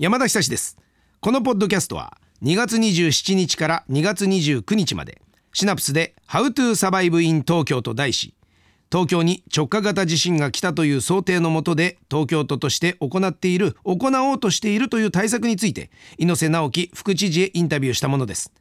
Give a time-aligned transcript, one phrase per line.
[0.00, 0.78] 山田久志です。
[1.18, 5.20] このポッドキャストは2月27日から2月29日まで
[5.52, 8.32] シナプスで How to Survive in 東京と題し
[8.92, 18.52] 東京に直下型地震が来たという想定のもとで東京都として行っている行おうとしているという対策について猪瀬直樹副知事へインタビューしたものです。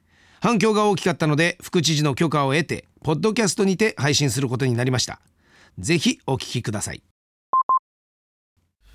[0.41, 5.19] 反響が大きかったので副知事の許可を得てポッドキャストにて配信することになりました。
[5.77, 7.03] ぜひお聞きください。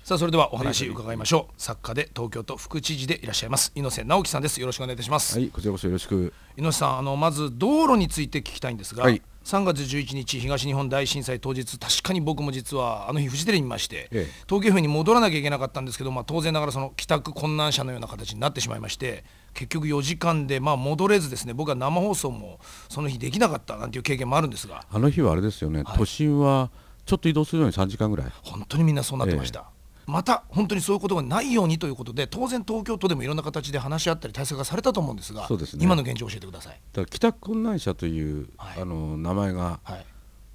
[0.03, 3.71] さあそれではお話伺いましょう、作家で東京都副知事でいらっしゃいます。
[3.73, 4.59] 猪瀬直樹さんです。
[4.59, 5.39] よろしくお願いいたします。
[5.39, 6.33] はいこちらこそよろしく。
[6.57, 9.21] 猪瀬さんあのまず道路について聞きたいんですが、はい。
[9.45, 19.23] 3月11日東日本大震災当日確かに僕も実はあの日フジテレビにいまして、ええ、東京府に戻らなきゃいけなかったんですけど、まあ、当然ながらその帰宅困難者のような形になってしまいまして
[19.53, 22.59] 結局4時間でまあ戻れずですね僕は生放送も
[22.89, 24.85] その日できなかったなんていう経験もあるんですが。
[24.89, 26.71] あの日はあれですよね、はい、都心は
[27.05, 28.27] ちょっと移動するのに3時間ぐらい。
[28.43, 36.79] 本当にみんなそうなってました、えまた本当にそういうことがないようにということで当然東京都でもいろんな形で話し合ったり対策がされたと思うんですがそうです、ね、今の現状を教えてください。
[36.91, 40.05] だ帰宅困難者という、はい、あの名前が、はい、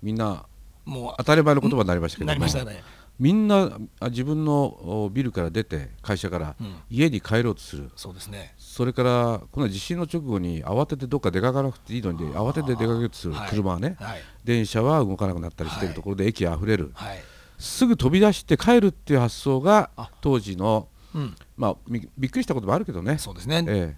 [0.02, 0.44] みんな
[0.84, 2.82] もう当たり前の言葉になりましたけども、ね、
[3.18, 6.56] みんな自分のビルから出て会社から
[6.88, 8.54] 家に帰ろうとする、うん、そうですね。
[8.56, 17.18] それからこの地震の直後に慌ててどっか出かけなくていいのに慌てて出かけようとする車はね、はい、電車は動かなくなったりしているところで駅あふれる、はい
[17.58, 23.18] すぐ飛び出して帰るっていう発想が当時の、うん、まあびっくりしたこともあるけどね。
[23.18, 23.96] そうですね、ええ、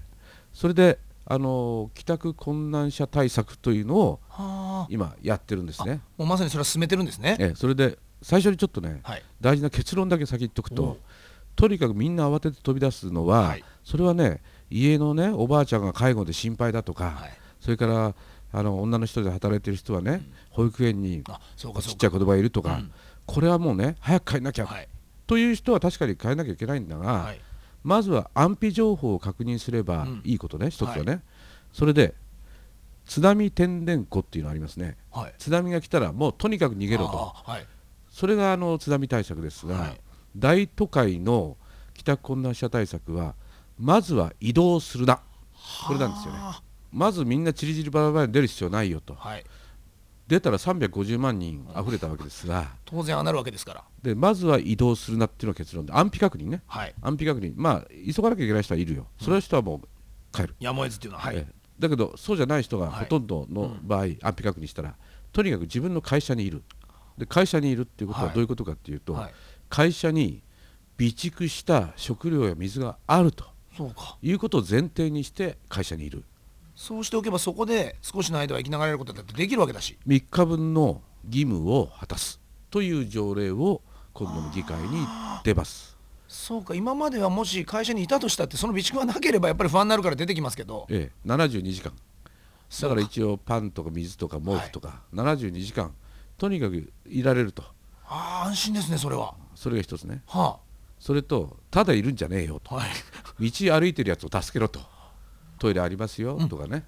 [0.52, 4.20] それであの帰宅困難者対策というのを
[4.88, 6.00] 今やってるんですね。
[6.16, 10.98] もうまさにそれは進めてるんですね、ええ、それで最初にちょっとね、はい、大事な結論だけ先言っとくと
[11.54, 18.14] とにかくみんな慌てて飛び出すのは、はい、それはね家のねおばあちゃんが介護で心配だとか、はい、それから
[18.52, 21.22] あの女の人で働いてる人はね、うん、保育園に
[21.56, 22.92] ちっちゃい子供がいるとか、うん
[23.30, 24.88] これはもうね早く帰んなきゃ、はい、
[25.28, 27.40] という人は確かに帰んなきゃいけないんだが、はい、
[27.84, 31.20] まずは安否情報を確認すればいいことね、うん、一つはね、はい、
[31.72, 32.14] それで
[33.06, 34.96] 津波天然湖っていうのありますね、
[35.38, 37.34] 津波が来たらもうとにかく逃げろと、
[38.10, 39.94] それがあの津波対策ですが、
[40.36, 41.56] 大都会の
[41.94, 43.34] 帰宅困難者対策は
[43.78, 45.20] まずは移動するな。
[45.86, 46.40] これなんですよね。
[46.92, 49.44] まずみんなちりぢりばらばらに出る必要ないよと、はい、
[50.30, 52.68] 出たら350万人溢れたわけですが。
[52.84, 53.84] 当然あなるわけですから。
[54.00, 57.52] でまずは移動するなっていうのが結論で安否確認ね、はい、安否確認。
[57.56, 59.08] まあ急がなきゃいけない人はいるよ。
[59.20, 59.88] その人はもう
[60.32, 61.46] 帰る、やむを得ずっていうのは、はい、
[61.80, 64.94] だけどそうじゃない人がほとんどの場合、はい安否確認したら
[65.32, 66.62] とにかく自分の会社にいる。
[67.18, 69.20] で会社にいるっていうことはどういうことかっていうと、
[69.68, 70.42] 会社に
[70.96, 73.44] 備蓄した食料や水があると
[74.22, 76.24] いうことを前提にして会社にいる
[76.80, 79.98] そうしておけばそこで少しの間は生きながられることだってできるわけだし。
[80.06, 83.82] 3日分の義務を果たすという条例を
[84.14, 85.06] 今度の議会に
[85.44, 85.94] 出ます。
[86.26, 91.92] そうか今まではもし会社にいたとしたってその備蓄がなければやっぱり不安になるから出てきますけど、ええ、72時間。
[92.80, 95.92] だから一応パンとか水とか毛布とか、はい、72時間
[96.38, 97.62] とにかくいられると。
[98.06, 99.34] ああ安心ですねそれは。
[99.54, 100.58] それが一つね、はあ、
[100.98, 104.80] それとただいるんじゃねえよと、はい、道歩いてるやつを助けろと
[105.60, 106.84] トイレありますよとかね、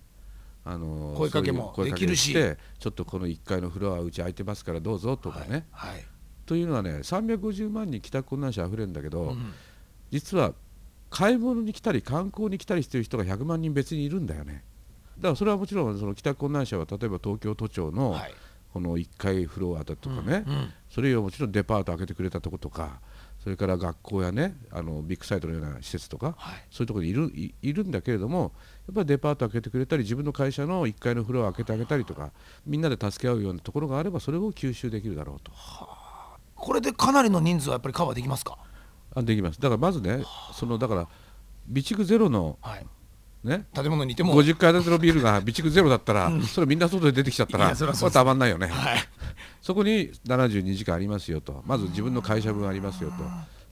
[0.64, 2.32] あの声かけもできるし。
[2.32, 6.04] ちょっとこの1階のフロアうち空いてますからどうぞとかね、はいはい、
[6.46, 9.52] というのはね350万人帰宅困難者あふれるんだけど、うん、
[10.10, 10.54] 実は
[11.10, 14.64] 買い物に来たり観光に来たりしてる人が100万人別にいるんだよね。
[15.18, 18.18] だからそれはもちろんその帰宅困難者は例えば東京都庁の
[18.72, 23.00] この1階フロアだとかね、うんうん、それもちろんデパート開けてくれたとことか
[23.42, 28.52] それから学校やねあのビッグサイトのような施設とか、はい、そういうところにいるいいるんだけれども
[28.86, 32.30] やっぱりデパート開けてくれたり自分の会社の1階のフロア開けてあげたりとか
[32.64, 35.50] みんなで助け合うようなところがあればそれを吸収できるだろうと。
[35.52, 35.88] は
[36.34, 38.58] あ、これでかなりの人数はやっぱりカバーできますか？
[39.14, 39.60] あできます。
[39.60, 40.22] だからまずね
[40.54, 41.08] そのだから
[41.66, 42.86] 備蓄ゼロの、はい
[43.44, 44.34] ね、建物にいても。
[44.40, 48.98] 50階建てのビルが備蓄ゼロだったら、うん、それみんな外で出てきちゃったらそれはたまんないよね、はい、
[49.60, 51.62] そこに72時間ありますよと。
[51.66, 53.16] まず自分の会社分ありますよと。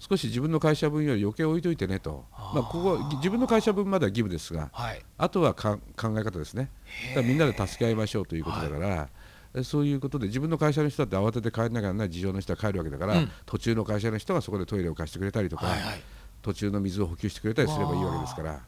[0.00, 2.25] 少し自分の会社分より余計置いといてねと。
[2.32, 6.70] まあ、ここ自分の会社分までは義務ですが、はい、あとは考え方ですね。
[7.17, 16.00] みんなで助け合いましょうということだから、はい、そういうことで自分の会社の人だって慌てて帰らなきゃならない事情の人は帰るわけだから、うん、途中の会社の人がそこでトイレを貸してくれたりとか、はいはい、
[16.40, 18.61] 途中の水を補給してくれたりすればいいわけですから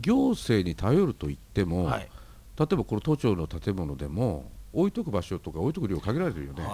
[0.00, 2.08] 行政に頼ると言っても、例え
[2.56, 6.64] ばこの都庁の建物でも置いとく場所とか置いとく量限られてるよね。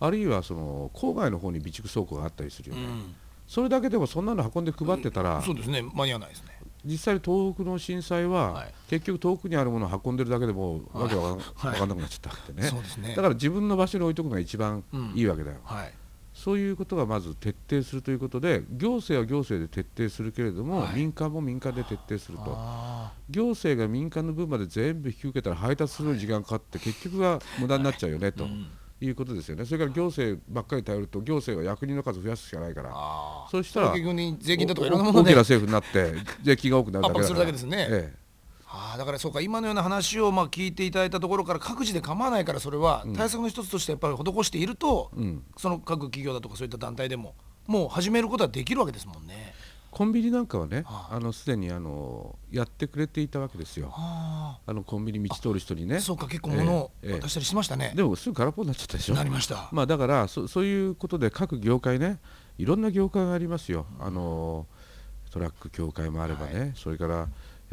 [0.00, 3.14] あるいはその郊外の方に備蓄倉庫があったりするよね、うん、
[3.46, 5.82] それだけでもそんなの運んで配ってたら、うん、そうですね。
[5.82, 6.48] 間に合わないですね。
[6.84, 12.74] 実際東北の震災は、はい、結局遠くにあるものを運んでるだけでも、わけわかんなくなっちゃったわけでね、は
[13.12, 14.84] い、だから自分の場所に置いとくのが一番
[15.14, 15.92] いいわけだよ、うんはい、
[16.34, 22.58] そういうことがまず徹底するということで行政は行政で徹底するけれども、はい、民間も民間で徹底すると。
[23.30, 28.46] 行政が民間の分まで全部引き受けたら配達するのに時間かかって結局は無駄になっちゃうよねと。
[29.00, 29.64] いうことですよね。
[29.64, 32.90] それから行政ばっかり頼ると行政は役人の数増やすしかないから。
[33.50, 37.44] そうしたら税金だとかいろんなもの大きな政府になって税金が多くなるだけだから。
[37.52, 38.23] ですね、ええ
[38.94, 47.34] あだからそうか今のような話をまあ聞いていただいたところから各自で構わないからそれは対策の一つとしてやっぱり施していると、うん、その各企業だとかそういった団体でも
[47.66, 49.54] もう始めることはできるわけですもんね。
[49.94, 53.90] コンビニなんかはね、はあ、あのすでにあのやってくれていたわけですよ。
[53.90, 56.00] はあ、あのコンビニ道通る人にね。
[56.00, 57.90] そうか結構物を渡したりしましたね。
[57.92, 59.14] えー、でもすぐ空っぽになっちゃったでしょ。
[59.14, 59.68] なりました。
[59.70, 62.18] まあだからそそういうことで各業界ね、
[62.58, 63.86] いろんな業界がありますよ。
[64.00, 64.66] あの
[65.30, 67.28] トラック協会もあればね、はい、それから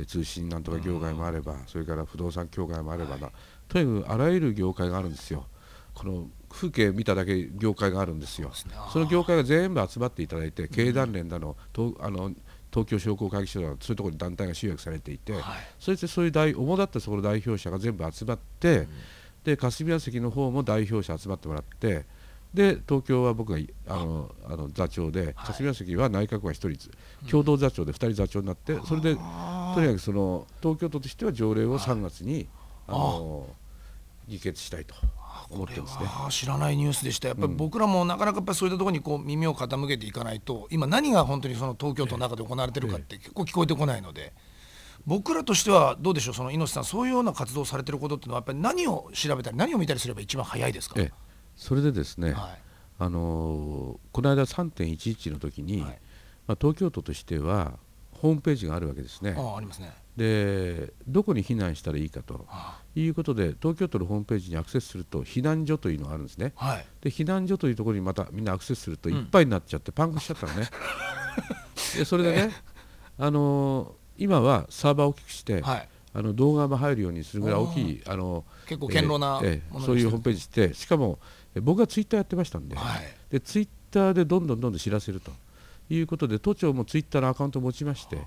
[0.06, 3.32] 通信なんとか業界もあれば、それから不動産協会もあればな、はい、
[3.68, 5.46] とにかくあらゆる業界があるんですよ。
[5.94, 8.52] この風景見ただけ業界があるんですよ。
[8.92, 12.32] その業界が全部集まっていただいて経団連だの、とあの
[12.72, 15.42] 東京商工会議所だのそういうところに団体が集約されていて、はい、
[15.80, 18.88] そしてそういう大主だったそこの代表者が全部集まって、うん、
[19.44, 22.06] で霞が関の方も代表者集まってもらって。
[22.54, 24.56] で東京は僕があのあ。
[24.58, 26.92] の座長で、霞が関は内閣は1人
[27.30, 29.16] 共同座長で2人座長になって、それで
[29.74, 32.48] とにかくその東京都としては条例を3月に、
[32.88, 33.48] あの
[34.28, 34.96] 議決したいと
[35.50, 36.06] 思ってますね。
[36.30, 37.28] 知らないニュースでした。
[37.28, 44.34] やっぱり僕らもなかなかやっぱそういったところにこう耳を傾けていかないと今何が本当にその東京都の中で行われてるかって結構聞こえてこないので。
[45.06, 51.12] 僕らとしてはどうでしょうその猪瀬さんそういうような活動をされてることっていうのはやっぱり何を調べたり何を見たりすれば一番早いですか、ええ、
[51.56, 52.60] それでですね、はい、
[53.00, 56.00] あのー、この間3.11の時に、はい、
[56.48, 57.80] まあ、東京都としては
[58.22, 59.34] ホームページがあるわけですね。
[59.36, 59.92] あありますね。
[60.16, 62.46] でどこに避難したらいいかと
[62.96, 70.68] いうことで東京都のホームページにアクセスすると避難所というのがあるんですね、はい、で避難所というところにまたみんなアクセスするといっぱいになっちゃってパンクしちゃったのね、
[71.98, 72.52] でそれでね、
[73.18, 81.20] あのー、今はサーバーを大きくして、はい、あの動画も入るようにするぐらい大きいあの結構堅牢な、えー、そういうホームページしてしかも
[81.62, 85.32] 僕がツイッターやってましたんで,、はい、でツイッターでどんどんどんどん知らせると
[85.90, 88.18] いうことで都庁もツイッターのアカウントを持ちまして。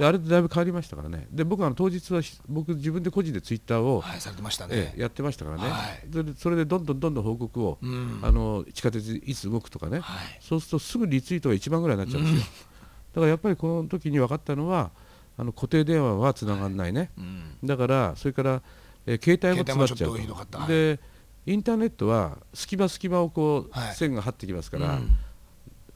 [0.00, 1.26] であれでだいぶ変わりましたからね。
[1.30, 14.90] で僕は当日は僕自分で個人でツイッターを、はいされてましたね、やってましたからね、はい、それでどんどんどんどん報告を、うん、あの地下鉄いつ動くとかね、はい、そうするとすぐリツイートが1万ぐらいになっちゃうんですよ、うん、だからやっぱりこの時に分かったのは
[15.36, 17.10] あの固定電話はつながらないね、はい。
[17.18, 18.62] うん、だからそれから、
[19.04, 20.98] えー、携帯も詰まっちゃうで
[21.46, 25.00] インターネットは隙間隙間をこう、線が張ってきますから、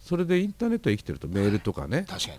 [0.04, 2.38] それでインターネットは生きてるとメールとかね、確かに。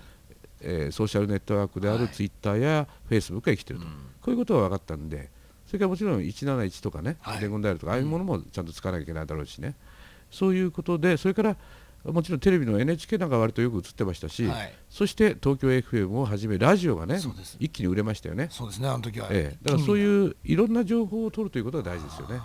[0.62, 3.98] えー、ソーシャルネットワークであるツイッターやフェイスブックが生きてると、うん、こ
[4.28, 5.30] ういうことが分かったんで
[5.66, 9.76] それからもちろん171とかね、はい、伝言ダイヤルとかああいうものもちゃんと使わなきゃいけないだろうしね、
[10.32, 11.58] そういうことでそれから
[12.04, 17.20] もちろんテレビの NHK なんか割とよく映ってましたし、はい、そして東京 FM をはじめラジオがね
[17.60, 18.48] 一気に売れましたよね。
[18.52, 22.40] そうですねあの時は、ええ、だからそういういろんな情報を取るということが大事ですよね。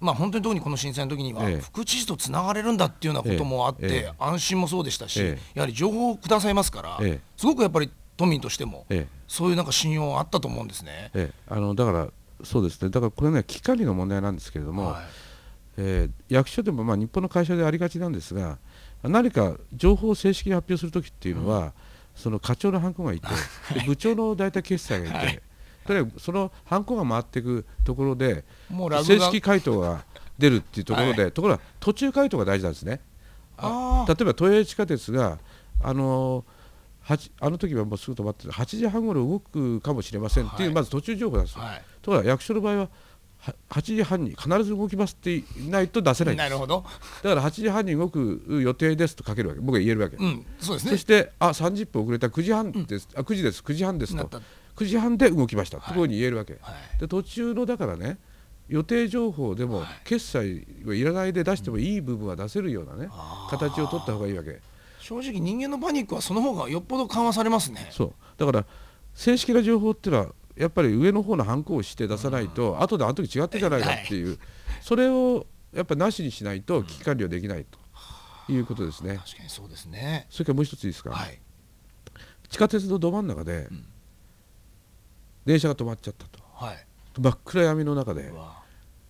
[0.00, 5.20] まあ、本当に特にこの震災の時には、副知事とつながれるんだっていうようなこともあって、安心もそうでしたし、
[5.54, 6.98] やはり情報をくださいますから、
[7.36, 8.86] すごくやっぱり都民としても、
[9.26, 11.10] そういうなんか信用あったと思うんですね。
[11.48, 12.08] あのだから
[12.44, 12.90] そうですね。
[12.90, 15.04] だからこれね危機管理の問題なんですけれども、はい、
[15.78, 18.58] えー、役所でもまあ日本の会社でありがちなんですが
[19.02, 21.72] 何か情報を正式に発表するときっていうのは、うん、
[22.16, 23.28] その課長のハンコがいて、
[23.86, 25.40] 部長の大体決済がいて、はい、
[25.88, 28.44] とにかくそのハンコが回っていくところで
[29.04, 30.04] 正式回答が
[30.36, 33.00] 出るっていうところで、はい、ところが途中回答が大事なんですね。
[33.56, 33.64] 例
[34.20, 35.38] えば都営地下鉄が
[35.82, 41.64] あのー、あの時はもうすぐ止まって8時半ごろ動くかもしれませんっていう、まず途中情報なんですよ。
[41.64, 42.88] はい、ところが役所の場合は
[43.70, 46.84] 8時半に必ず動きますっていないと出せないなるほど。
[47.22, 49.60] だから8時半に動く予定ですと書けるわけ。
[49.62, 54.42] 僕は言えるわけ、うん、そうですね、そしてあ30分遅れた9時半です、うん、あ9時です9時半ですと
[54.78, 58.18] 9時半で動きました、はい、ところに言えるわけ、はい、で途中のだからね
[58.68, 63.08] 予定情報でも決済はいらないで出してもいい部分は出せるようなね、
[63.48, 64.60] 形を取った方がいいわけ。
[65.00, 67.88] 正直人間のパニックはその方がよっぽど緩和されますね。
[67.90, 68.12] そう。
[68.36, 68.66] だから
[69.14, 74.38] 正式な情報っていうのはやっぱり上の方のハンコをして出さないと、うん、後であの時違ってじゃないかっていう、はい、
[74.82, 79.16] それをやっぱなしにしないと危機管理はできないということですね。
[79.16, 80.26] 確かにそうですね。
[80.28, 81.40] それからもう一ついいですか、はい、
[82.50, 83.66] 地下鉄のど真ん中で、
[85.44, 86.86] 電車が止まっちゃったと、はい、
[87.18, 88.32] 真っ暗闇の中で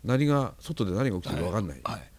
[0.04, 2.10] 何が外で何が起きてるか分かんない、はい、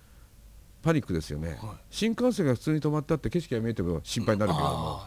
[0.81, 1.57] パニックですよね、
[1.89, 5.01] 新幹線が普通に止まったって景色が見えても心配になるけれども、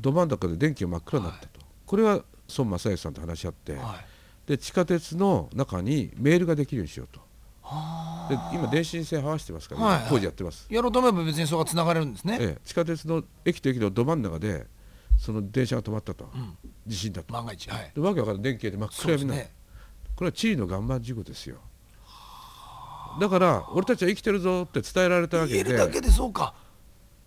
[0.00, 2.22] ど真ん中で電気が真っ暗になったと、これは
[2.56, 3.78] 孫正義さんと話し合って、
[4.46, 7.20] で地下鉄の中にメールができるようにしようと。
[8.28, 10.00] で今電信線はわしてますから、ねはい。
[10.02, 10.68] はい、工事やってます。
[10.70, 14.66] やろうと思えば別にそこがつながれるんですね、ええ、地下鉄の駅と駅のど真ん中で
[15.18, 16.56] その電車が止まったと、うん、
[16.86, 17.32] 地震だと。
[17.32, 19.52] 万が一、はい、でわけわからん電気で真っ暗闇な、ね、
[20.14, 21.56] これは地理の岩盤事故ですよ。
[23.20, 25.76] だから俺たちは生きてるぞって伝えられたわけで。
[25.76, 26.54] だけでそうか。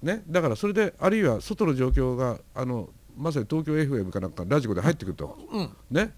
[0.02, 6.14] ね、だからそれであるいは外の状況があのまさに東京 FM かなんかラジコで入ってくると、うん、ね。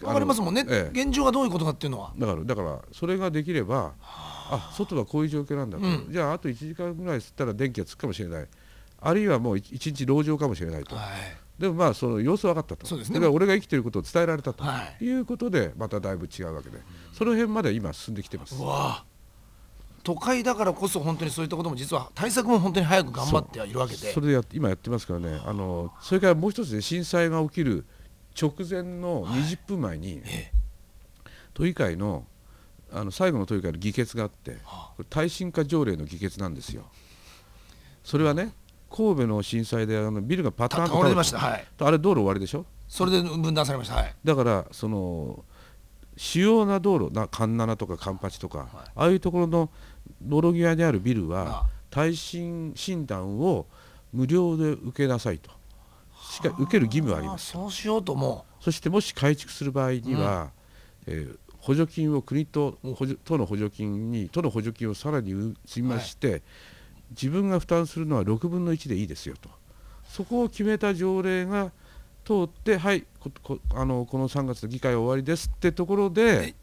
[0.00, 2.12] 分かりますもんね、ええ、現状がどういうことかっていうのは。
[2.16, 4.72] だからだからそれができればあ。
[4.74, 8.48] 外はこういう状況なんだと、うん、じゃああと1時間ぐらい吸ったら電気がつくかもしれない
[9.00, 11.02] あるいはもう1日籠城かもしれないと、は
[11.58, 12.86] い、でもまあその様子分かったと。
[12.86, 16.78] そうです、ね、だから俺が生きていることを伝えられたと、はい、いうことでまただいぶ違うわけで、
[17.12, 18.60] その辺まで今進んできてます。
[18.60, 19.04] わ。
[20.02, 24.12] 都会だからこそ本当にそういったことも実は対策も本当に早く頑張ってはいるわけで。
[24.12, 25.40] それでや今やってますからね。
[25.44, 27.84] あのそれからもう一つね震災が起きる
[28.40, 30.22] 直前の20分前に、はい、
[31.52, 32.24] 都議会の
[32.92, 36.90] あの最後の都議会の議決があって、これ耐震化条例の議決なんですよ。
[38.02, 38.52] それはね
[39.00, 42.66] 神戸の震災であのビルがパターンと倒れました、はい、あれ道路終わりでしょ？
[42.88, 45.44] それで分断されました、はい、だからその
[46.16, 49.70] 主要な道路な環七とか環八とか、はい、ああいうところの
[50.20, 53.66] 道路際にあるビルは耐震診断を
[54.12, 55.50] 無料で受けなさいと。
[56.30, 57.52] しか受ける義務はあります。
[57.52, 60.50] そうしようともそしてもし改築する場合には、
[61.06, 66.42] うん、えー、補助金を国と補助都の補助金に都の補助金をさらに積みまして、はい、
[67.10, 69.50] 自分が負担するのは6分の1でいいですよと。
[70.08, 71.72] そこを決めた条例が
[72.24, 76.54] 通ってはいここあのこの3月の議会終わりですってところで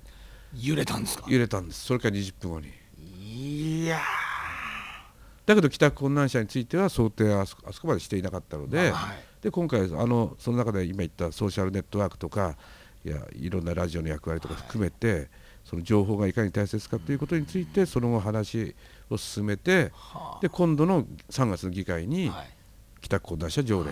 [0.53, 1.25] 揺れたんですか？
[1.27, 1.85] 揺れたんです。
[1.85, 2.71] それから20分後に。
[3.19, 3.99] いや
[5.45, 12.57] だけど帰宅困難者については想定はあそこまでしていなかったのではい、で今回あのその中で今言ったソーシャルネットワークとか
[13.05, 15.27] いやいろんなラジオの役割とか含めて、はい、
[15.63, 18.75] その情報がいかに大切かということについてその後話
[19.09, 19.91] を進めて、
[20.41, 22.31] で今度の3月の議会に
[23.01, 23.91] 帰宅困難者条例、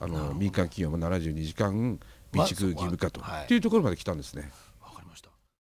[0.00, 1.98] あの民間企業も72時間
[2.32, 3.20] 備蓄義務化と、
[3.52, 4.50] い、うところまで来たんですね。